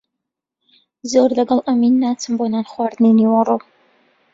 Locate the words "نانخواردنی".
2.53-3.11